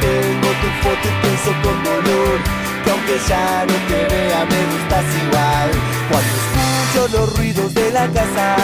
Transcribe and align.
tengo 0.00 0.48
tu 0.62 0.68
foto 0.82 1.08
y 1.08 1.14
pienso 1.22 1.50
con 1.62 1.84
dolor. 1.84 2.38
Que 2.84 2.90
aunque 2.90 3.16
ya 3.28 3.66
no 3.66 3.74
te 3.88 4.14
vea 4.14 4.44
me 4.44 4.60
gustas 4.72 5.04
igual. 5.24 5.70
Cuando 6.10 6.32
escucho 6.42 7.18
los 7.18 7.38
ruidos 7.38 7.74
de 7.74 7.90
la 7.92 8.08
casa 8.08 8.56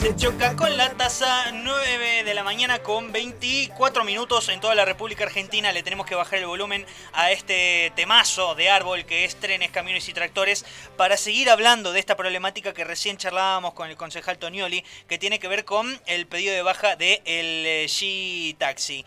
se 0.00 0.14
choca 0.14 0.54
con 0.56 0.76
la 0.76 0.90
taza 0.90 1.50
9 1.52 2.22
de 2.24 2.34
la 2.34 2.44
mañana 2.44 2.80
con 2.80 3.12
24 3.12 4.04
minutos 4.04 4.48
en 4.50 4.60
toda 4.60 4.74
la 4.74 4.84
República 4.84 5.24
Argentina. 5.24 5.72
Le 5.72 5.82
tenemos 5.82 6.06
que 6.06 6.14
bajar 6.14 6.38
el 6.38 6.46
volumen 6.46 6.84
a 7.12 7.32
este 7.32 7.92
temazo 7.96 8.54
de 8.54 8.68
árbol 8.68 9.06
que 9.06 9.24
es 9.24 9.36
trenes, 9.36 9.70
camiones 9.70 10.08
y 10.08 10.12
tractores 10.12 10.64
para 10.96 11.16
seguir 11.16 11.48
hablando 11.48 11.92
de 11.92 12.00
esta 12.00 12.16
problemática 12.16 12.74
que 12.74 12.84
recién 12.84 13.16
charlábamos 13.16 13.74
con 13.74 13.88
el 13.88 13.96
concejal 13.96 14.38
Tonioli 14.38 14.84
que 15.08 15.18
tiene 15.18 15.38
que 15.38 15.48
ver 15.48 15.64
con 15.64 15.98
el 16.06 16.26
pedido 16.26 16.52
de 16.52 16.62
baja 16.62 16.96
del 16.96 17.22
de 17.24 17.84
eh, 17.84 17.86
G-Taxi. 17.86 19.04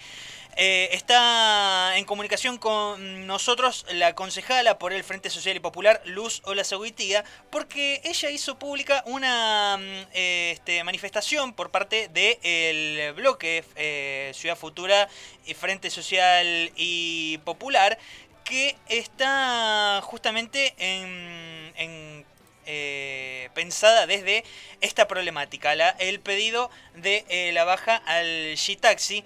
Eh, 0.55 0.89
está 0.91 1.97
en 1.97 2.05
comunicación 2.05 2.57
con 2.57 3.27
nosotros 3.27 3.85
la 3.93 4.13
concejala 4.13 4.77
por 4.77 4.91
el 4.91 5.03
Frente 5.03 5.29
Social 5.29 5.55
y 5.55 5.59
Popular, 5.59 6.01
Luz 6.05 6.41
Olazaguitía, 6.43 7.23
porque 7.49 8.01
ella 8.03 8.29
hizo 8.29 8.59
pública 8.59 9.03
una 9.05 9.77
mm, 9.77 10.07
este, 10.13 10.83
manifestación 10.83 11.53
por 11.53 11.71
parte 11.71 12.09
del 12.09 13.13
bloque 13.13 13.63
eh, 13.75 14.31
Ciudad 14.33 14.57
Futura, 14.57 15.07
y 15.45 15.53
Frente 15.53 15.89
Social 15.89 16.71
y 16.75 17.37
Popular, 17.39 17.97
que 18.43 18.75
está 18.87 20.01
justamente 20.03 20.73
en, 20.77 22.25
eh, 22.65 23.49
pensada 23.53 24.05
desde 24.07 24.43
esta 24.81 25.07
problemática, 25.07 25.73
el 25.73 26.19
pedido 26.19 26.69
de 26.95 27.51
la 27.53 27.63
baja 27.63 27.95
al 27.95 28.55
G-Taxi 28.55 29.23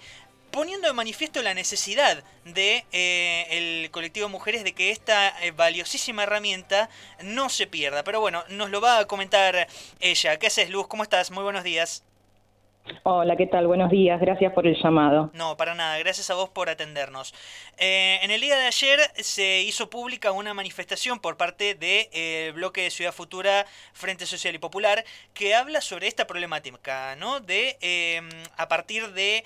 poniendo 0.54 0.86
de 0.86 0.94
manifiesto 0.94 1.42
la 1.42 1.52
necesidad 1.52 2.22
de 2.44 2.84
eh, 2.92 3.46
el 3.50 3.90
colectivo 3.90 4.28
Mujeres 4.28 4.62
de 4.62 4.72
que 4.72 4.92
esta 4.92 5.30
eh, 5.42 5.50
valiosísima 5.50 6.22
herramienta 6.22 6.88
no 7.24 7.48
se 7.48 7.66
pierda. 7.66 8.04
Pero 8.04 8.20
bueno, 8.20 8.44
nos 8.50 8.70
lo 8.70 8.80
va 8.80 9.00
a 9.00 9.06
comentar 9.06 9.66
ella. 10.00 10.36
¿Qué 10.38 10.46
haces, 10.46 10.70
Luz? 10.70 10.86
¿Cómo 10.86 11.02
estás? 11.02 11.32
Muy 11.32 11.42
buenos 11.42 11.64
días. 11.64 12.04
Hola, 13.02 13.34
¿qué 13.36 13.46
tal? 13.46 13.66
Buenos 13.66 13.90
días, 13.90 14.20
gracias 14.20 14.52
por 14.52 14.66
el 14.66 14.76
llamado. 14.82 15.30
No, 15.32 15.56
para 15.56 15.74
nada, 15.74 15.98
gracias 15.98 16.28
a 16.28 16.34
vos 16.34 16.50
por 16.50 16.68
atendernos. 16.68 17.34
Eh, 17.78 18.18
en 18.22 18.30
el 18.30 18.42
día 18.42 18.56
de 18.56 18.66
ayer 18.66 19.00
se 19.16 19.62
hizo 19.62 19.88
pública 19.88 20.32
una 20.32 20.52
manifestación 20.52 21.18
por 21.18 21.38
parte 21.38 21.74
del 21.74 22.10
de, 22.10 22.52
bloque 22.54 22.82
de 22.82 22.90
Ciudad 22.90 23.12
Futura 23.12 23.64
Frente 23.94 24.26
Social 24.26 24.54
y 24.54 24.58
Popular 24.58 25.02
que 25.32 25.54
habla 25.54 25.80
sobre 25.80 26.08
esta 26.08 26.26
problemática, 26.26 27.16
¿no? 27.16 27.40
De, 27.40 27.78
a 28.58 28.68
partir 28.68 29.12
de 29.12 29.44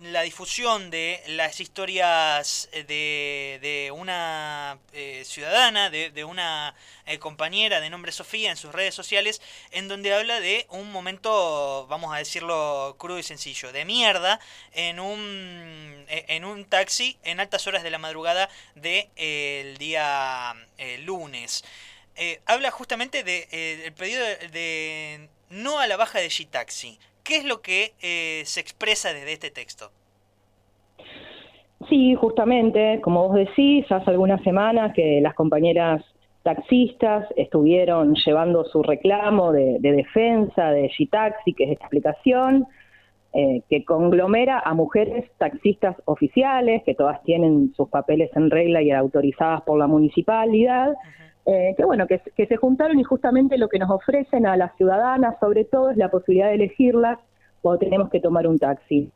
la 0.00 0.22
difusión 0.22 0.90
de 0.90 1.22
las 1.28 1.60
historias 1.60 2.68
eh, 2.72 3.58
de, 3.60 3.90
una 3.92 4.78
eh, 4.92 5.22
ciudadana, 5.24 5.88
de, 5.88 6.24
una 6.24 6.74
eh, 7.06 7.18
compañera 7.18 7.80
de 7.80 7.90
nombre 7.90 8.12
Sofía 8.12 8.50
en 8.50 8.56
sus 8.56 8.72
redes 8.72 8.94
sociales, 8.94 9.40
en 9.70 9.88
donde 9.88 10.12
habla 10.12 10.40
de 10.40 10.66
un 10.70 10.90
momento, 10.90 11.86
vamos 11.88 12.14
a 12.14 12.18
decirlo 12.18 12.96
crudo 12.98 13.18
y 13.18 13.22
sencillo, 13.22 13.72
de 13.72 13.84
mierda 13.84 14.40
en 14.72 14.98
un, 14.98 16.04
en 16.08 16.44
un 16.44 16.64
taxi 16.64 17.16
en 17.22 17.40
altas 17.40 17.66
horas 17.66 17.82
de 17.82 17.90
la 17.90 17.98
madrugada 17.98 18.50
del 18.74 19.78
día 19.78 20.54
lunes. 21.00 21.64
habla 22.46 22.70
justamente 22.70 23.22
del 23.22 23.48
de, 23.48 23.92
pedido 23.96 24.24
de, 24.24 25.28
no 25.50 25.78
a 25.78 25.86
la 25.86 25.96
baja 25.96 26.18
de 26.18 26.28
G-Taxi, 26.28 26.98
¿Qué 27.24 27.36
es 27.36 27.44
lo 27.44 27.62
que 27.62 27.92
eh, 28.02 28.42
se 28.44 28.60
expresa 28.60 29.12
desde 29.12 29.32
este 29.32 29.50
texto? 29.50 29.90
Sí, 31.88 32.14
justamente, 32.14 33.00
como 33.02 33.28
vos 33.28 33.36
decís, 33.36 33.90
hace 33.90 34.10
algunas 34.10 34.42
semanas 34.42 34.92
que 34.94 35.20
las 35.22 35.34
compañeras 35.34 36.02
taxistas 36.42 37.26
estuvieron 37.36 38.14
llevando 38.14 38.64
su 38.64 38.82
reclamo 38.82 39.52
de, 39.52 39.78
defensa 39.80 40.70
de 40.70 40.90
G-Taxi, 40.90 41.54
que 41.54 41.64
es 41.64 41.72
esta 41.72 41.86
aplicación, 41.86 42.66
eh, 43.32 43.62
que 43.68 43.84
conglomera 43.84 44.60
a 44.60 44.74
mujeres 44.74 45.24
taxistas 45.38 45.96
oficiales, 46.04 46.82
que 46.84 46.94
todas 46.94 47.22
tienen 47.22 47.72
sus 47.74 47.88
papeles 47.88 48.30
en 48.36 48.50
regla 48.50 48.82
y 48.82 48.90
autorizadas 48.90 49.62
por 49.62 49.78
la 49.78 49.86
municipalidad, 49.86 50.94
eh, 51.46 51.74
que 51.76 51.84
bueno, 51.84 52.06
que, 52.06 52.20
se 52.36 52.56
juntaron 52.56 52.98
y 52.98 53.04
justamente 53.04 53.58
lo 53.58 53.68
que 53.68 53.78
nos 53.78 53.90
ofrecen 53.90 54.46
a 54.46 54.56
las 54.56 54.74
ciudadanas, 54.76 55.36
sobre 55.40 55.64
todo, 55.64 55.90
es 55.90 55.96
la 55.96 56.10
posibilidad 56.10 56.48
de 56.48 56.54
elegirlas 56.54 57.18
cuando 57.60 57.80
tenemos 57.80 58.08
que 58.10 58.20
tomar 58.20 58.46
un 58.46 58.58
taxi. 58.58 59.10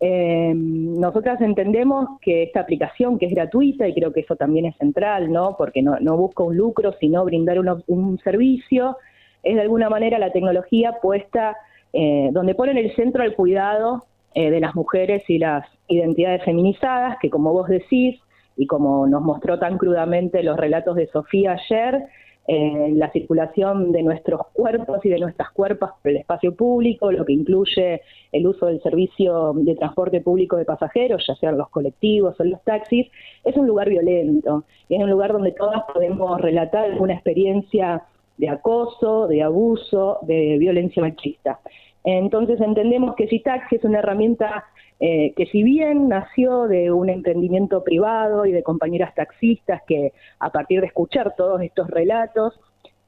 Eh, 0.00 0.52
nosotras 0.54 1.40
entendemos 1.42 2.18
que 2.20 2.42
esta 2.42 2.60
aplicación, 2.60 3.18
que 3.18 3.26
es 3.26 3.34
gratuita, 3.34 3.86
y 3.86 3.94
creo 3.94 4.12
que 4.12 4.20
eso 4.20 4.34
también 4.34 4.66
es 4.66 4.76
central, 4.76 5.30
¿no? 5.30 5.56
Porque 5.58 5.82
no, 5.82 6.16
busca 6.16 6.42
un 6.42 6.56
lucro, 6.56 6.92
sino 7.00 7.24
brindar 7.24 7.58
un 7.58 8.18
servicio, 8.24 8.96
es 9.42 9.54
de 9.54 9.60
alguna 9.60 9.90
manera 9.90 10.18
la 10.18 10.32
tecnología 10.32 10.94
puesta 11.02 11.56
eh, 11.92 12.30
donde 12.32 12.54
ponen 12.54 12.78
el 12.78 12.94
centro 12.96 13.22
al 13.22 13.34
cuidado 13.34 14.04
de 14.34 14.58
las 14.58 14.74
mujeres 14.74 15.22
y 15.28 15.38
las 15.38 15.64
identidades 15.86 16.42
feminizadas, 16.44 17.18
que 17.20 17.30
como 17.30 17.52
vos 17.52 17.68
decís, 17.68 18.20
y 18.56 18.66
como 18.66 19.06
nos 19.06 19.22
mostró 19.22 19.58
tan 19.58 19.78
crudamente 19.78 20.42
los 20.42 20.56
relatos 20.56 20.96
de 20.96 21.06
Sofía 21.08 21.52
ayer, 21.52 22.06
eh, 22.46 22.92
la 22.94 23.10
circulación 23.10 23.90
de 23.90 24.02
nuestros 24.02 24.42
cuerpos 24.52 24.98
y 25.02 25.08
de 25.08 25.18
nuestras 25.18 25.50
cuerpos 25.52 25.92
por 26.02 26.10
el 26.10 26.18
espacio 26.18 26.54
público, 26.54 27.10
lo 27.10 27.24
que 27.24 27.32
incluye 27.32 28.02
el 28.32 28.46
uso 28.46 28.66
del 28.66 28.82
servicio 28.82 29.54
de 29.54 29.74
transporte 29.74 30.20
público 30.20 30.56
de 30.56 30.66
pasajeros, 30.66 31.24
ya 31.26 31.34
sean 31.36 31.56
los 31.56 31.70
colectivos 31.70 32.38
o 32.38 32.44
los 32.44 32.62
taxis, 32.62 33.10
es 33.44 33.56
un 33.56 33.66
lugar 33.66 33.88
violento, 33.88 34.64
es 34.90 35.02
un 35.02 35.08
lugar 35.08 35.32
donde 35.32 35.52
todas 35.52 35.84
podemos 35.90 36.38
relatar 36.38 36.84
alguna 36.84 37.14
experiencia 37.14 38.02
de 38.36 38.50
acoso, 38.50 39.26
de 39.26 39.42
abuso, 39.42 40.18
de 40.22 40.58
violencia 40.58 41.02
machista. 41.02 41.60
Entonces 42.04 42.60
entendemos 42.60 43.14
que 43.14 43.26
si 43.28 43.40
taxi 43.40 43.76
es 43.76 43.84
una 43.84 44.00
herramienta 44.00 44.66
eh, 45.06 45.34
que 45.36 45.44
si 45.48 45.62
bien 45.62 46.08
nació 46.08 46.66
de 46.66 46.90
un 46.90 47.10
emprendimiento 47.10 47.84
privado 47.84 48.46
y 48.46 48.52
de 48.52 48.62
compañeras 48.62 49.14
taxistas 49.14 49.82
que 49.86 50.14
a 50.38 50.48
partir 50.48 50.80
de 50.80 50.86
escuchar 50.86 51.34
todos 51.36 51.60
estos 51.60 51.90
relatos 51.90 52.58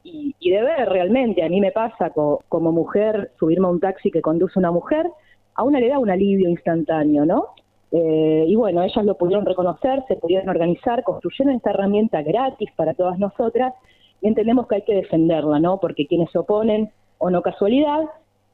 y, 0.05 0.35
de 0.39 0.63
ver 0.63 0.91
realmente, 0.91 1.43
a 1.43 1.49
mí 1.49 1.59
me 1.59 1.73
pasa 1.73 2.11
como 2.11 2.71
mujer 2.71 3.31
subirme 3.39 3.67
a 3.67 3.71
un 3.71 3.81
taxi 3.81 4.11
que 4.11 4.21
conduce 4.21 4.59
una 4.59 4.71
mujer, 4.71 5.07
a 5.55 5.63
una 5.63 5.81
le 5.81 5.89
da 5.89 5.99
un 5.99 6.11
alivio 6.11 6.51
instantáneo, 6.51 7.25
¿no? 7.25 7.47
Eh, 7.91 8.45
y 8.47 8.55
bueno, 8.57 8.83
ellas 8.83 9.03
lo 9.03 9.17
pudieron 9.17 9.47
reconocer, 9.47 10.05
se 10.07 10.17
pudieron 10.17 10.51
organizar, 10.51 11.03
construyeron 11.03 11.57
esta 11.57 11.71
herramienta 11.71 12.21
gratis 12.21 12.69
para 12.77 12.93
todas 12.93 13.19
nosotras 13.19 13.73
y 14.21 14.29
entendemos 14.29 14.69
que 14.69 14.75
hay 14.75 14.83
que 14.83 14.97
defenderla, 14.97 15.61
¿no? 15.61 15.81
Porque 15.81 16.07
quienes 16.07 16.31
se 16.31 16.41
oponen, 16.41 16.91
o 17.17 17.31
no 17.31 17.41
casualidad, 17.41 18.05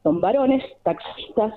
son 0.04 0.20
varones, 0.20 0.62
taxistas, 0.84 1.54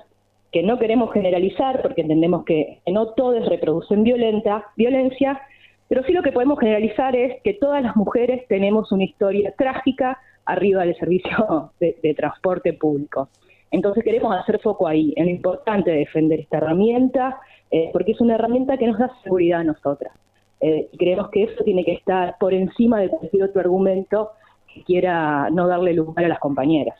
que 0.56 0.62
no 0.62 0.78
queremos 0.78 1.12
generalizar 1.12 1.82
porque 1.82 2.00
entendemos 2.00 2.46
que 2.46 2.80
no 2.90 3.08
todos 3.08 3.46
reproducen 3.46 4.04
violenta, 4.04 4.64
violencia, 4.74 5.38
pero 5.86 6.02
sí 6.04 6.14
lo 6.14 6.22
que 6.22 6.32
podemos 6.32 6.58
generalizar 6.58 7.14
es 7.14 7.42
que 7.42 7.52
todas 7.52 7.82
las 7.82 7.94
mujeres 7.94 8.48
tenemos 8.48 8.90
una 8.90 9.04
historia 9.04 9.52
trágica 9.58 10.18
arriba 10.46 10.86
del 10.86 10.96
servicio 10.96 11.72
de, 11.78 12.14
transporte 12.16 12.72
público. 12.72 13.28
Entonces 13.70 14.02
queremos 14.02 14.34
hacer 14.34 14.58
foco 14.60 14.88
ahí, 14.88 15.12
en 15.16 15.26
lo 15.26 15.30
importante 15.32 15.90
de 15.90 15.98
defender 15.98 16.40
esta 16.40 16.56
herramienta, 16.56 17.38
eh, 17.70 17.90
porque 17.92 18.12
es 18.12 18.20
una 18.22 18.36
herramienta 18.36 18.78
que 18.78 18.86
nos 18.86 18.98
da 18.98 19.10
seguridad 19.22 19.60
a 19.60 19.64
nosotras. 19.64 20.14
Eh, 20.62 20.88
y 20.90 20.96
creemos 20.96 21.28
que 21.32 21.42
eso 21.42 21.64
tiene 21.64 21.84
que 21.84 21.92
estar 21.92 22.38
por 22.40 22.54
encima 22.54 22.98
de 22.98 23.10
cualquier 23.10 23.42
otro 23.42 23.60
argumento 23.60 24.30
que 24.72 24.82
quiera 24.84 25.50
no 25.50 25.66
darle 25.68 25.92
lugar 25.92 26.24
a 26.24 26.28
las 26.28 26.38
compañeras. 26.38 26.98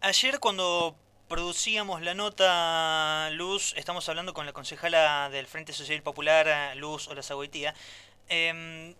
Ayer 0.00 0.40
cuando 0.40 0.96
producíamos 1.32 2.02
la 2.02 2.12
nota 2.12 3.30
Luz, 3.30 3.72
estamos 3.78 4.06
hablando 4.10 4.34
con 4.34 4.44
la 4.44 4.52
concejala 4.52 5.30
del 5.30 5.46
Frente 5.46 5.72
Social 5.72 6.02
Popular, 6.02 6.76
Luz 6.76 7.08
Olazagoitía. 7.08 7.74
Eh, 8.28 8.94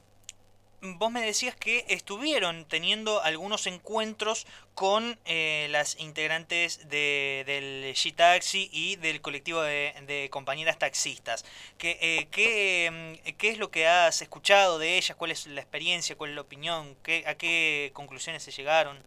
vos 0.81 1.13
me 1.13 1.21
decías 1.21 1.55
que 1.55 1.85
estuvieron 1.89 2.65
teniendo 2.65 3.21
algunos 3.21 3.67
encuentros 3.67 4.47
con 4.75 5.19
eh, 5.27 5.67
las 5.73 6.01
integrantes 6.01 6.89
de, 6.89 7.43
del 7.45 7.95
G-Taxi 7.95 8.71
y 8.73 8.97
del 8.97 9.21
colectivo 9.21 9.61
de, 9.61 10.29
compañeras 10.33 10.79
taxistas. 10.79 11.45
¿Qué, 11.77 11.99
eh, 12.01 12.87
em, 12.87 13.19
¿Qué, 13.37 13.51
es 13.51 13.59
lo 13.59 13.71
que 13.71 13.87
has 13.87 14.23
escuchado 14.23 14.79
de 14.79 14.97
ellas? 14.97 15.19
¿Cuál 15.19 15.33
es 15.33 15.47
la 15.49 15.61
experiencia? 15.61 16.17
¿Cuál 16.17 16.31
es 16.31 16.37
la 16.37 16.43
opinión? 16.43 16.97
¿Qué, 17.03 17.25
¿A 17.27 17.35
qué 17.35 17.91
conclusiones 17.93 18.43
se 18.43 18.53
llegaron? 18.53 18.99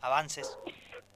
¿Avances? 0.00 0.58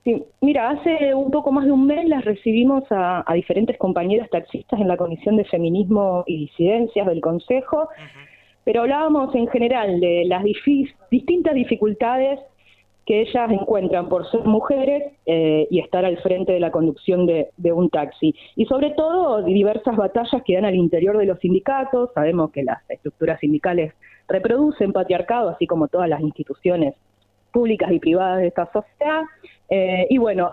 Sí, 0.06 0.24
mira, 0.40 0.70
hace 0.70 1.16
un 1.16 1.32
poco 1.32 1.50
más 1.50 1.64
de 1.64 1.72
un 1.72 1.84
mes 1.84 2.08
las 2.08 2.24
recibimos 2.24 2.84
a, 2.90 3.24
diferentes 3.34 3.76
compañeras 3.76 4.30
taxistas 4.30 4.80
en 4.80 4.86
la 4.86 4.96
Comisión 4.96 5.36
de 5.36 5.42
Feminismo 5.46 6.22
y 6.28 6.46
Disidencias 6.46 7.08
del 7.08 7.20
Consejo, 7.20 7.88
pero 8.62 8.82
hablábamos 8.82 9.34
en 9.34 9.48
general 9.48 9.98
de 9.98 10.22
las 10.26 10.44
distintas 11.10 11.54
dificultades 11.54 12.38
que 13.04 13.22
ellas 13.22 13.50
encuentran 13.50 14.08
por 14.08 14.30
ser 14.30 14.44
mujeres 14.44 15.12
eh, 15.26 15.66
y 15.72 15.80
estar 15.80 16.04
al 16.04 16.18
frente 16.18 16.52
de 16.52 16.60
la 16.60 16.70
conducción 16.70 17.26
de, 17.26 17.72
un 17.72 17.90
taxi. 17.90 18.32
Y 18.54 18.66
sobre 18.66 18.90
todo 18.90 19.42
diversas 19.42 19.96
batallas 19.96 20.40
que 20.44 20.54
dan 20.54 20.66
al 20.66 20.76
interior 20.76 21.18
de 21.18 21.26
los 21.26 21.40
sindicatos. 21.40 22.10
Sabemos 22.14 22.52
que 22.52 22.62
las 22.62 22.78
estructuras 22.88 23.40
sindicales 23.40 23.92
reproducen 24.28 24.92
patriarcado, 24.92 25.48
así 25.48 25.66
como 25.66 25.88
todas 25.88 26.08
las 26.08 26.20
instituciones 26.20 26.94
públicas 27.52 27.90
y 27.90 27.98
privadas 27.98 28.38
de 28.38 28.48
esta 28.48 28.70
sociedad. 28.70 29.22
Eh, 29.68 30.06
y 30.10 30.18
bueno, 30.18 30.52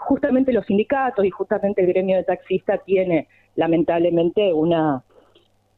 justamente 0.00 0.52
los 0.52 0.64
sindicatos 0.66 1.24
y 1.24 1.30
justamente 1.30 1.82
el 1.82 1.88
gremio 1.88 2.16
de 2.16 2.24
taxistas 2.24 2.84
tiene 2.84 3.26
lamentablemente 3.56 4.52
una 4.52 5.02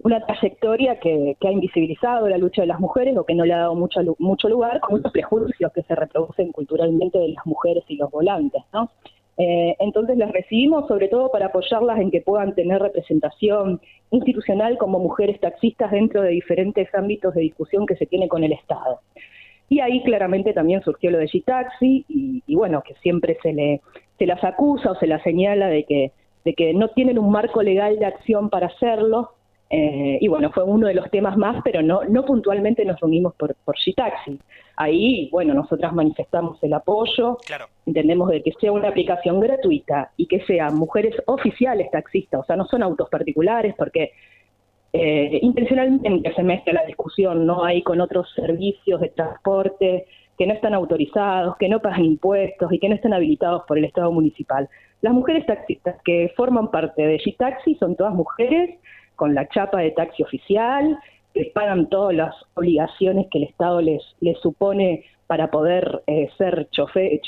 una 0.03 0.25
trayectoria 0.25 0.99
que, 0.99 1.37
ha 1.41 1.51
invisibilizado 1.51 2.29
la 2.29 2.39
lucha 2.39 2.63
de 2.63 2.69
las 2.69 2.81
mujeres 2.81 3.17
o 3.17 3.25
que 3.25 3.35
no 3.35 3.45
le 3.45 3.53
ha 3.53 3.59
dado 3.59 3.75
mucho, 3.75 4.01
mucho 4.19 4.49
lugar, 4.49 4.81
con 4.81 4.97
muchos 4.97 5.13
prejuicios 5.13 5.73
que 5.73 5.83
se 5.83 5.95
reproducen 5.95 6.53
culturalmente 6.53 7.19
de 7.19 7.29
las 7.29 7.45
mujeres 7.47 7.85
y 7.89 7.97
los 7.97 8.11
volantes, 8.11 8.63
¿no? 8.73 8.91
Eh, 9.37 9.75
entonces 9.79 10.19
las 10.19 10.33
recibimos 10.33 10.87
sobre 10.87 11.09
todo 11.09 11.31
para 11.31 11.47
apoyarlas 11.47 11.99
en 11.99 12.11
que 12.11 12.21
puedan 12.21 12.55
tener 12.55 12.83
representación 12.83 13.81
institucional 14.11 14.77
como 14.77 14.99
mujeres 14.99 15.41
taxistas 15.41 15.91
dentro 15.93 16.21
de 16.21 16.31
diferentes 16.31 16.95
ámbitos 16.95 17.35
de 17.35 17.43
discusión 17.43 17.87
que 17.87 17.97
se 17.97 18.07
tiene 18.07 18.29
con 18.29 18.45
el 18.45 18.53
Estado. 18.53 19.01
Y 19.71 19.81
ahí 19.81 20.03
claramente 20.03 20.53
también 20.53 20.83
surgió 20.83 21.11
lo 21.11 21.19
de 21.19 21.29
G-Taxi 21.29 22.05
y, 22.09 22.43
y, 22.47 22.55
bueno, 22.57 22.83
que 22.83 22.95
siempre 22.97 23.39
se, 23.41 23.53
le, 23.53 23.81
se 24.19 24.27
las 24.27 24.45
acusa 24.45 24.91
o 24.91 24.95
se 24.97 25.07
las 25.07 25.23
señala 25.23 25.69
de 25.69 25.85
que, 25.85 26.13
de 26.45 26.55
que 26.55 26.75
no 26.75 26.89
tienen 26.89 27.19
un 27.19 27.31
marco 27.31 27.63
legal 27.63 27.99
de 27.99 28.05
acción 28.05 28.51
para 28.51 28.67
hacerlo, 28.67 29.31
eh, 29.73 30.19
y 30.21 30.27
bueno, 30.27 30.51
fue 30.51 30.65
uno 30.65 30.89
de 30.89 30.95
los 30.95 31.09
temas 31.13 31.37
más, 31.37 31.63
pero 31.63 31.81
no, 31.81 32.03
no 32.05 32.25
puntualmente 32.25 32.85
nos 32.85 32.99
reunimos 32.99 33.37
por, 33.37 33.55
por 33.65 33.77
G-Taxi. 33.77 34.37
Ahí, 34.75 35.29
bueno, 35.31 35.55
nosotras 35.55 35.93
manifestamos 35.93 36.61
el 36.65 36.73
apoyo, 36.73 37.39
entendemos 37.87 38.29
de 38.31 38.43
que 38.43 38.51
sea 38.61 38.73
una 38.73 38.89
aplicación 38.89 39.39
gratuita 39.39 40.11
y 40.17 40.27
que 40.27 40.41
sean 40.47 40.75
mujeres 40.75 41.15
oficiales 41.27 41.89
taxistas, 41.93 42.41
o 42.41 42.45
sea, 42.45 42.57
no 42.57 42.67
son 42.67 42.83
autos 42.83 43.09
particulares, 43.09 43.75
porque 43.79 44.11
eh, 44.93 45.39
intencionalmente 45.43 46.33
se 46.35 46.43
mezcla 46.43 46.73
la 46.73 46.85
discusión, 46.87 47.47
no 47.47 47.65
hay 47.65 47.83
con 47.83 48.01
otros 48.01 48.29
servicios 48.35 49.01
de 49.01 49.09
transporte 49.11 50.07
que 50.37 50.47
no 50.47 50.55
están 50.55 50.75
autorizados, 50.75 51.57
que 51.59 51.69
no 51.69 51.81
pagan 51.81 52.05
impuestos 52.05 52.73
y 52.73 52.79
que 52.79 52.89
no 52.89 52.95
están 52.95 53.13
habilitados 53.13 53.63
por 53.69 53.79
el 53.79 53.85
Estado 53.85 54.11
municipal. 54.11 54.69
Las 55.03 55.13
mujeres 55.13 55.47
taxistas 55.47 55.97
que 56.05 56.33
forman 56.37 56.71
parte 56.71 57.07
de 57.07 57.19
G-Taxi 57.19 57.77
son 57.77 57.95
todas 57.95 58.15
mujeres 58.15 58.79
con 59.17 59.35
la 59.35 59.47
chapa 59.49 59.81
de 59.81 59.91
taxi 59.91 60.23
oficial, 60.23 60.99
que 61.35 61.53
pagan 61.55 61.89
todas 61.89 62.17
las 62.17 62.35
obligaciones 62.55 63.27
que 63.31 63.39
el 63.39 63.45
Estado 63.45 63.83
les, 63.83 64.03
les 64.21 64.39
supone 64.41 65.05
para 65.27 65.51
poder 65.51 66.03
eh, 66.07 66.29
ser 66.39 66.69
choferes, 66.71 67.21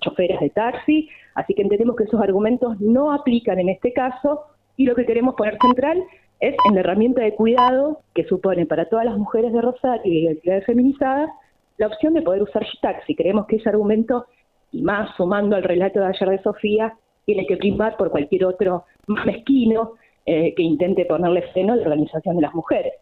choferas 0.00 0.40
de 0.40 0.50
taxi. 0.50 1.08
Así 1.34 1.54
que 1.54 1.62
entendemos 1.62 1.94
que 1.94 2.04
esos 2.04 2.20
argumentos 2.20 2.80
no 2.80 3.12
aplican 3.12 3.60
en 3.60 3.68
este 3.68 3.92
caso 3.92 4.46
y 4.76 4.84
lo 4.84 4.94
que 4.94 5.06
queremos 5.06 5.34
poner 5.34 5.58
central 5.60 6.02
es 6.40 6.54
en 6.68 6.74
la 6.74 6.80
herramienta 6.80 7.22
de 7.22 7.34
cuidado 7.34 8.00
que 8.14 8.24
supone 8.24 8.66
para 8.66 8.88
todas 8.88 9.04
las 9.04 9.16
mujeres 9.16 9.52
de 9.52 9.62
Rosario 9.62 10.12
y 10.12 10.24
identidades 10.26 10.66
feminizadas 10.66 11.30
la 11.78 11.88
opción 11.88 12.14
de 12.14 12.22
poder 12.22 12.42
usar 12.42 12.66
taxi. 12.80 13.14
Creemos 13.14 13.46
que 13.46 13.56
ese 13.56 13.68
argumento, 13.68 14.26
y 14.72 14.82
más 14.82 15.14
sumando 15.16 15.56
al 15.56 15.62
relato 15.62 16.00
de 16.00 16.06
ayer 16.06 16.28
de 16.30 16.42
Sofía, 16.42 16.94
tiene 17.24 17.46
que 17.46 17.56
primar 17.56 17.96
por 17.96 18.10
cualquier 18.10 18.44
otro 18.46 18.84
más 19.06 19.26
mezquino 19.26 19.94
eh, 20.26 20.54
que 20.54 20.62
intente 20.62 21.04
ponerle 21.04 21.42
freno 21.52 21.72
a 21.72 21.76
la 21.76 21.82
organización 21.82 22.36
de 22.36 22.42
las 22.42 22.54
mujeres. 22.54 22.94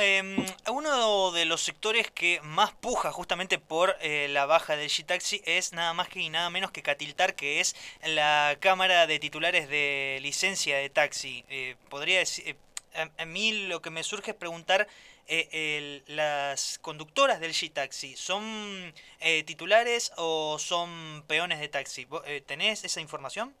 Eh, 0.00 0.46
uno 0.70 1.32
de 1.32 1.44
los 1.44 1.62
sectores 1.62 2.10
que 2.10 2.40
más 2.42 2.72
puja 2.72 3.10
justamente 3.10 3.58
por 3.58 3.96
eh, 4.00 4.28
la 4.28 4.46
baja 4.46 4.76
del 4.76 4.88
G-Taxi 4.88 5.42
es 5.44 5.72
nada 5.72 5.92
más 5.92 6.08
que 6.08 6.20
y 6.20 6.28
nada 6.28 6.50
menos 6.50 6.70
que 6.70 6.82
Catiltar, 6.82 7.34
que 7.34 7.60
es 7.60 7.74
la 8.06 8.56
Cámara 8.60 9.06
de 9.06 9.18
Titulares 9.18 9.68
de 9.68 10.18
Licencia 10.22 10.76
de 10.76 10.90
Taxi. 10.90 11.44
Eh, 11.48 11.76
podría 11.88 12.18
decir, 12.20 12.56
a, 13.18 13.24
mí 13.24 13.66
lo 13.66 13.82
que 13.82 13.90
me 13.90 14.02
surge 14.02 14.32
es 14.32 14.36
preguntar, 14.36 14.86
¿las 16.06 16.78
conductoras 16.78 17.40
del 17.40 17.52
G-Taxi 17.52 18.16
son 18.16 18.92
titulares 19.46 20.12
o 20.16 20.58
son 20.58 21.22
peones 21.26 21.60
de 21.60 21.68
taxi? 21.68 22.06
¿Tenés 22.46 22.84
esa 22.84 23.00
información? 23.00 23.54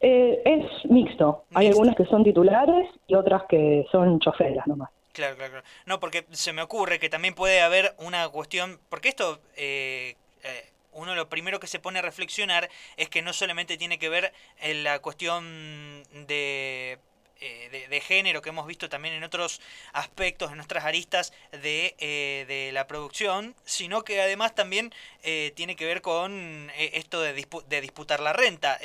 Eh, 0.00 0.42
es 0.44 0.90
mixto. 0.90 1.44
Hay 1.54 1.68
algunas 1.68 1.96
que 1.96 2.04
son 2.04 2.22
titulares 2.22 2.88
y 3.06 3.14
otras 3.14 3.42
que 3.48 3.84
son 3.90 4.20
choferas 4.20 4.66
nomás. 4.66 4.90
Claro, 5.12 5.36
claro, 5.36 5.52
claro. 5.52 5.66
No, 5.86 5.98
porque 5.98 6.24
se 6.30 6.52
me 6.52 6.62
ocurre 6.62 7.00
que 7.00 7.08
también 7.08 7.34
puede 7.34 7.60
haber 7.60 7.94
una 7.98 8.28
cuestión, 8.28 8.78
porque 8.88 9.08
esto, 9.08 9.40
eh, 9.56 10.14
eh, 10.44 10.70
uno 10.92 11.14
lo 11.16 11.28
primero 11.28 11.58
que 11.58 11.66
se 11.66 11.80
pone 11.80 11.98
a 11.98 12.02
reflexionar 12.02 12.68
es 12.96 13.08
que 13.08 13.22
no 13.22 13.32
solamente 13.32 13.76
tiene 13.76 13.98
que 13.98 14.08
ver 14.08 14.32
en 14.60 14.84
la 14.84 15.00
cuestión 15.00 16.04
de 16.28 16.98
eh, 17.40 17.86
de, 17.88 18.00
género 18.00 18.42
que 18.42 18.48
hemos 18.48 18.66
visto 18.66 18.88
también 18.88 19.14
en 19.14 19.22
otros 19.22 19.60
aspectos, 19.92 20.50
en 20.50 20.56
nuestras 20.56 20.84
aristas 20.84 21.32
de, 21.52 21.94
eh, 21.98 22.44
de 22.48 22.72
la 22.72 22.88
producción, 22.88 23.54
sino 23.64 24.02
que 24.02 24.20
además 24.20 24.56
también 24.56 24.92
eh, 25.22 25.52
tiene 25.54 25.76
que 25.76 25.86
ver 25.86 26.02
con 26.02 26.70
esto 26.76 27.20
de, 27.20 27.32
de, 27.68 27.80
disputar 27.80 28.20
la 28.20 28.32
renta. 28.32 28.80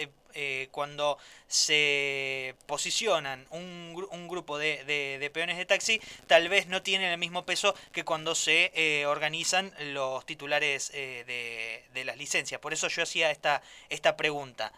cuando 0.71 1.17
se 1.47 2.55
posicionan 2.65 3.45
un, 3.51 4.07
un 4.11 4.27
grupo 4.27 4.57
de, 4.57 4.83
de, 4.83 5.29
peones 5.31 5.57
de 5.57 5.65
taxi, 5.65 6.01
tal 6.27 6.49
vez 6.49 6.67
no 6.67 6.81
tienen 6.81 7.11
el 7.11 7.19
mismo 7.19 7.45
peso 7.45 7.75
que 7.91 8.03
cuando 8.03 8.35
se 8.35 9.05
organizan 9.07 9.73
los 9.93 10.25
titulares 10.25 10.91
de 10.91 12.03
las 12.05 12.17
licencias. 12.17 12.59
Por 12.59 12.73
eso 12.73 12.87
yo 12.87 13.03
hacía 13.03 13.31
esta, 13.31 13.61
esta 13.89 14.17
pregunta. 14.17 14.71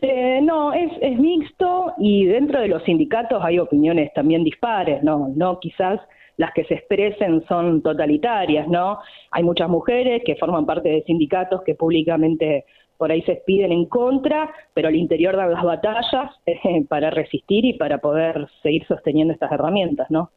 Eh, 0.00 0.40
no, 0.42 0.72
es, 0.72 0.92
es 1.00 1.18
mixto 1.18 1.92
y 1.98 2.26
dentro 2.26 2.60
de 2.60 2.68
los 2.68 2.84
sindicatos 2.84 3.42
hay 3.44 3.58
opiniones 3.58 4.12
también 4.14 4.44
dispares, 4.44 5.02
¿no? 5.02 5.32
No 5.34 5.58
quizás 5.58 6.00
las 6.36 6.52
que 6.54 6.64
se 6.64 6.74
expresen 6.74 7.44
son 7.48 7.82
totalitarias, 7.82 8.68
¿no? 8.68 9.00
Hay 9.32 9.42
muchas 9.42 9.68
mujeres 9.68 10.22
que 10.24 10.36
forman 10.36 10.66
parte 10.66 10.88
de 10.88 11.02
sindicatos 11.02 11.62
que 11.64 11.74
públicamente 11.74 12.64
por 12.96 13.10
ahí 13.10 13.22
se 13.22 13.42
piden 13.46 13.72
en 13.72 13.86
contra, 13.86 14.52
pero 14.72 14.88
al 14.88 14.96
interior 14.96 15.36
dan 15.36 15.52
las 15.52 15.64
batallas 15.64 16.32
eh, 16.46 16.84
para 16.88 17.10
resistir 17.10 17.64
y 17.64 17.72
para 17.74 17.98
poder 17.98 18.48
seguir 18.62 18.86
sosteniendo 18.86 19.34
estas 19.34 19.50
herramientas, 19.50 20.08
¿no? 20.10 20.30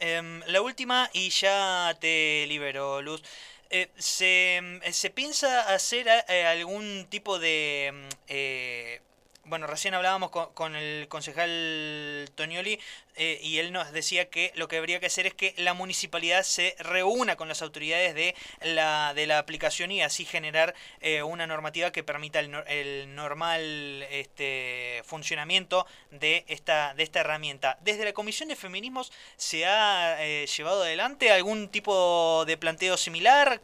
Em, 0.00 0.40
la 0.48 0.60
última 0.60 1.08
y 1.14 1.30
ya 1.30 1.94
te 1.98 2.46
libero, 2.48 3.00
Luz. 3.00 3.22
Eh, 3.70 3.88
se, 3.96 4.60
mm, 4.62 4.92
se, 4.92 5.10
piensa 5.10 5.72
hacer 5.74 6.06
eh, 6.28 6.44
algún 6.46 7.06
tipo 7.10 7.38
de 7.38 7.90
mm, 7.92 8.08
eh, 8.28 9.00
bueno, 9.46 9.66
recién 9.66 9.94
hablábamos 9.94 10.30
con, 10.30 10.74
el 10.76 11.06
concejal 11.08 12.28
Tonioli 12.34 12.80
eh, 13.16 13.40
y 13.42 13.58
él 13.58 13.72
nos 13.72 13.92
decía 13.92 14.28
que 14.28 14.52
lo 14.56 14.68
que 14.68 14.76
habría 14.76 15.00
que 15.00 15.06
hacer 15.06 15.26
es 15.26 15.34
que 15.34 15.54
la 15.56 15.74
municipalidad 15.74 16.42
se 16.42 16.76
reúna 16.78 17.36
con 17.36 17.48
las 17.48 17.62
autoridades 17.62 18.14
de 18.14 18.34
la, 18.60 19.14
de 19.14 19.26
la 19.26 19.38
aplicación 19.38 19.90
y 19.90 20.02
así 20.02 20.24
generar 20.24 20.74
eh, 21.00 21.22
una 21.22 21.46
normativa 21.46 21.92
que 21.92 22.04
permita 22.04 22.40
el, 22.40 22.54
el, 22.66 23.14
normal 23.14 24.06
este, 24.10 25.02
funcionamiento 25.04 25.86
de 26.10 26.44
esta, 26.48 26.94
de 26.94 27.02
esta 27.02 27.20
herramienta. 27.20 27.78
Desde 27.80 28.04
la 28.04 28.12
Comisión 28.12 28.48
de 28.50 28.56
Feminismos 28.56 29.12
se 29.36 29.64
ha 29.64 30.16
eh, 30.24 30.46
llevado 30.46 30.82
adelante 30.82 31.30
algún 31.30 31.68
tipo 31.68 32.44
de 32.46 32.56
planteo 32.58 32.96
similar, 32.96 33.60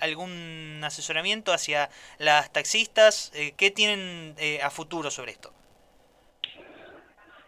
algún 0.00 0.80
asesoramiento 0.84 1.52
hacia 1.52 1.90
las 2.18 2.52
taxistas, 2.52 3.32
¿qué 3.56 3.70
tienen 3.70 4.36
a 4.62 4.70
futuro 4.70 5.10
sobre 5.10 5.32
esto? 5.32 5.52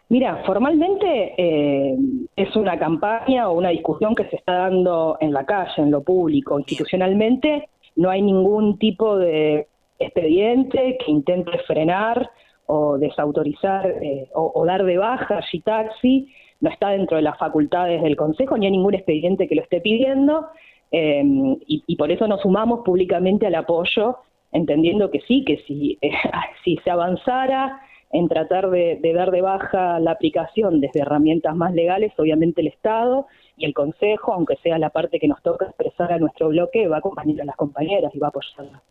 Mira, 0.09 0.41
formalmente 0.45 1.33
eh, 1.37 1.97
es 2.35 2.55
una 2.55 2.79
campaña 2.79 3.49
o 3.49 3.57
una 3.57 3.69
discusión 3.69 4.15
que 4.15 4.23
se 4.25 4.37
está 4.37 4.53
dando 4.53 5.17
en 5.19 5.33
la 5.33 5.45
calle, 5.45 5.81
en 5.81 5.91
lo 5.91 6.01
público, 6.01 6.57
institucionalmente. 6.59 7.67
No 7.97 8.09
hay 8.09 8.21
ningún 8.21 8.77
tipo 8.77 9.17
de 9.17 9.67
expediente 9.99 10.97
que 11.03 11.11
intente 11.11 11.57
frenar 11.67 12.29
o 12.67 12.97
desautorizar 12.97 13.85
eh, 14.01 14.29
o, 14.33 14.65
dar 14.65 14.85
de 14.85 14.97
baja 14.97 15.39
a 15.39 15.61
taxi 15.63 16.29
No 16.61 16.69
está 16.69 16.89
dentro 16.89 17.17
de 17.17 17.23
las 17.23 17.37
facultades 17.37 18.01
del 18.01 18.15
Consejo, 18.15 18.57
ni 18.57 18.65
hay 18.65 18.71
ningún 18.71 18.93
expediente 18.93 19.47
que 19.47 19.55
lo 19.55 19.61
esté 19.61 19.81
pidiendo. 19.81 20.47
Eh, 20.89 21.21
y, 21.67 21.95
por 21.97 22.11
eso 22.11 22.27
nos 22.27 22.41
sumamos 22.41 22.79
públicamente 22.85 23.45
al 23.45 23.55
apoyo, 23.55 24.19
entendiendo 24.53 25.11
que 25.11 25.19
sí, 25.27 25.43
que 25.43 25.57
si, 25.67 25.99
si 26.63 26.77
se 26.77 26.91
avanzara 26.91 27.81
en 28.11 28.27
tratar 28.27 28.69
de, 28.69 28.99
dar 29.13 29.31
de 29.31 29.41
baja 29.41 29.99
la 29.99 30.11
aplicación 30.11 30.79
desde 30.79 31.01
herramientas 31.01 31.55
más 31.55 31.73
legales, 31.73 32.13
obviamente 32.17 32.61
el 32.61 32.67
Estado 32.67 33.27
y 33.57 33.65
el 33.65 33.73
Consejo, 33.73 34.33
aunque 34.33 34.55
sea 34.57 34.77
la 34.77 34.91
parte 34.91 35.19
que 35.19 35.27
nos 35.27 35.41
toca 35.41 35.65
expresar 35.65 36.13
a 36.13 36.19
nuestro 36.19 36.49
bloque, 36.49 36.87
va 36.87 36.97
a 36.97 36.99
acompañar 36.99 37.41
a 37.41 37.45
las 37.45 37.55
compañeras 37.55 38.13
y 38.15 38.19
va 38.19 38.27
a 38.27 38.29
apoyarlas. 38.29 38.81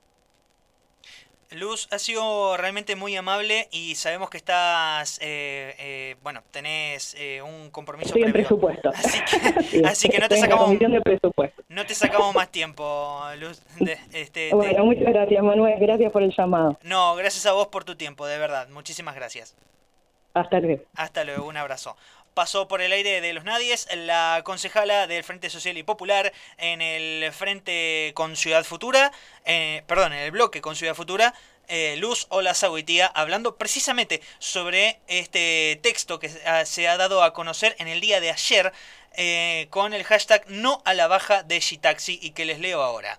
Luz, 1.53 1.89
ha 1.93 1.99
sido 1.99 2.57
realmente 2.57 2.97
muy 2.97 3.15
amable 3.17 3.69
y 3.71 3.95
sabemos 3.95 4.31
que 4.31 4.37
estás, 4.37 5.19
eh, 5.23 5.75
eh, 5.79 6.17
bueno, 6.23 6.43
tenés 6.51 7.15
eh, 7.19 7.41
un 7.41 7.71
compromiso 7.71 8.09
Estoy 8.09 8.25
en 8.25 8.33
presupuesto. 8.33 8.91
Así 9.85 10.09
que, 10.09 10.19
no 10.19 10.29
te 10.29 10.39
sacamos 10.39 10.71
no 11.69 11.87
te 11.87 11.95
sacamos 11.95 12.35
más 12.35 12.51
tiempo, 12.51 13.21
Luz. 13.39 13.63
este, 14.13 14.53
bueno, 14.55 14.85
muchas 14.85 15.13
gracias, 15.13 15.43
Manuel. 15.43 15.79
Gracias 15.79 16.13
por 16.13 16.23
el 16.23 16.35
llamado. 16.37 16.79
No, 16.83 17.15
gracias 17.15 17.47
a 17.47 17.53
vos 17.53 17.69
por 17.69 17.85
tu 17.85 17.95
tiempo, 17.95 18.27
de 18.27 18.39
verdad. 18.39 18.69
Muchísimas 18.69 19.15
gracias. 19.15 19.55
Hasta 20.35 20.61
luego. 20.61 20.83
Hasta 20.97 21.25
luego, 21.25 21.47
un 21.47 21.57
abrazo 21.57 21.97
pasó 22.37 22.69
por 22.69 22.83
el 22.83 22.93
aire 22.93 23.23
de 23.23 23.33
los 23.33 23.45
nadies 23.45 23.89
la 23.97 24.43
concejala 24.45 25.07
del 25.07 25.25
Frente 25.25 25.49
Social 25.49 25.79
y 25.79 25.83
Popular 25.83 26.35
en 26.59 26.83
el 26.83 27.33
Frente 27.33 28.13
con 28.15 28.37
Ciudad 28.37 28.63
Futura, 28.63 29.11
eh, 29.47 29.83
perdón, 29.87 30.13
en 30.13 30.19
el 30.19 30.33
bloque 30.33 30.61
con 30.61 30.77
Ciudad 30.77 30.95
Futura, 30.95 31.33
eh, 31.67 31.97
Luz 31.97 32.27
Ola 32.29 32.53
Zaguitía, 32.53 33.07
hablando 33.07 33.57
precisamente 33.57 34.21
sobre 34.39 35.01
este 35.07 35.81
texto 35.83 36.19
que 36.19 36.29
se 36.67 36.89
ha 36.89 36.99
dado 36.99 37.23
a 37.23 37.33
conocer 37.33 37.75
en 37.79 37.89
el 37.89 38.03
día 38.03 38.21
de 38.21 38.31
ayer 38.31 38.71
eh, 39.15 39.69
con 39.71 39.95
el 39.95 40.05
hashtag 40.05 40.45
no 40.49 40.83
a 40.85 40.93
la 40.93 41.07
baja 41.07 41.43
de 41.43 41.59
Shitaxi 41.59 42.19
y 42.21 42.33
que 42.33 42.45
les 42.45 42.61
leo 42.61 42.83
ahora. 42.83 43.19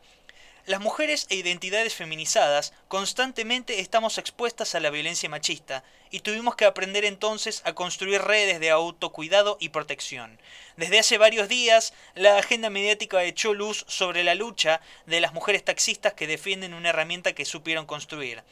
Las 0.68 0.82
mujeres 0.82 1.28
e 1.30 1.36
identidades 1.36 1.96
feminizadas 1.96 2.74
constantemente 2.90 3.80
estamos 3.80 4.18
expuestas 4.18 4.76
a 4.76 4.82
la 4.82 4.90
violencia 4.90 5.30
machista 5.30 5.82
y 6.12 6.20
tuvimos 6.20 6.58
que 6.58 6.66
aprender 6.66 7.06
entonces 7.06 7.62
a 7.64 7.72
construir 7.72 8.22
redes 8.22 8.60
de 8.60 8.70
autocuidado 8.70 9.56
y 9.62 9.70
protección. 9.70 10.38
Desde 10.76 11.00
hace 11.00 11.18
varios 11.18 11.48
días, 11.48 11.94
la 12.16 12.38
agenda 12.38 12.70
mediática 12.70 13.24
echó 13.24 13.54
luz 13.54 13.86
sobre 13.88 14.26
la 14.26 14.36
lucha 14.36 14.82
de 15.06 15.22
las 15.22 15.34
mujeres 15.34 15.64
taxistas 15.64 16.16
que 16.16 16.28
defienden 16.28 16.74
una 16.74 16.90
herramienta 16.90 17.32
que 17.32 17.46
supieron 17.46 17.86
construir. 17.86 18.44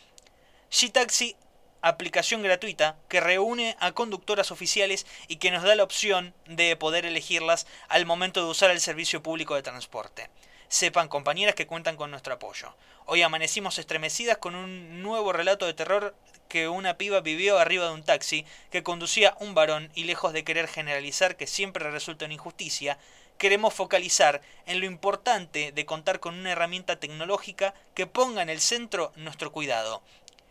G-Taxi 0.72 1.36
aplicación 1.82 2.42
gratuita 2.42 2.96
que 3.10 3.20
reúne 3.20 3.76
a 3.82 3.92
conductoras 3.92 4.52
oficiales 4.52 5.06
y 5.28 5.36
que 5.36 5.52
nos 5.52 5.64
da 5.64 5.76
la 5.76 5.84
opción 5.84 6.34
de 6.48 6.78
poder 6.78 7.06
elegirlas 7.06 7.68
al 7.90 8.06
momento 8.06 8.42
de 8.42 8.52
usar 8.52 8.72
el 8.72 8.80
servicio 8.80 9.22
público 9.22 9.56
de 9.56 9.64
transporte. 9.64 10.30
Sepan, 10.76 11.08
compañeras, 11.08 11.56
que 11.56 11.68
cuentan 11.68 11.96
con 11.96 12.12
nuestro 12.12 12.34
apoyo. 12.34 12.76
Hoy 13.06 13.22
amanecimos 13.22 13.80
estremecidas 13.80 14.40
con 14.40 14.56
un 14.56 15.02
nuevo 15.02 15.32
relato 15.32 15.66
de 15.66 15.74
terror 15.74 16.14
que 16.50 16.68
una 16.68 16.98
piba 16.98 17.22
vivió 17.22 17.58
arriba 17.58 17.86
de 17.86 17.94
un 17.94 18.04
taxi 18.04 18.46
que 18.72 18.84
conducía 18.84 19.38
un 19.40 19.56
varón 19.56 19.90
y 19.96 20.04
lejos 20.04 20.34
de 20.34 20.44
querer 20.44 20.68
generalizar 20.68 21.38
que 21.38 21.48
siempre 21.48 21.90
resulta 21.92 22.26
una 22.26 22.34
injusticia, 22.34 22.98
queremos 23.38 23.74
focalizar 23.74 24.42
en 24.66 24.82
lo 24.82 24.86
importante 24.86 25.72
de 25.72 25.86
contar 25.86 26.20
con 26.20 26.36
una 26.36 26.52
herramienta 26.52 27.00
tecnológica 27.00 27.74
que 27.94 28.06
ponga 28.06 28.42
en 28.42 28.50
el 28.50 28.60
centro 28.60 29.14
nuestro 29.16 29.54
cuidado. 29.54 30.04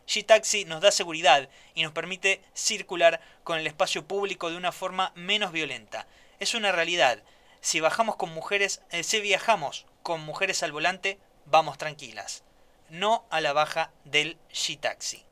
G-Taxi 0.08 0.64
nos 0.64 0.80
da 0.80 0.90
seguridad 0.90 1.50
y 1.74 1.82
nos 1.82 1.92
permite 1.92 2.40
circular 2.54 3.20
con 3.42 3.58
el 3.58 3.66
espacio 3.66 4.06
público 4.06 4.48
de 4.48 4.56
una 4.56 4.72
forma 4.72 5.12
menos 5.16 5.52
violenta. 5.52 6.06
Es 6.40 6.54
una 6.54 6.72
realidad. 6.72 7.22
Si 7.64 7.80
bajamos 7.80 8.16
con 8.16 8.28
mujeres, 8.28 8.82
eh, 8.90 9.02
si 9.02 9.22
viajamos 9.22 9.86
con 10.02 10.20
mujeres 10.20 10.62
al 10.62 10.70
volante, 10.70 11.18
vamos 11.46 11.78
tranquilas. 11.78 12.44
No 12.90 13.24
a 13.30 13.40
la 13.40 13.54
baja 13.54 13.90
del 14.04 14.36
G-Taxi. 14.52 15.24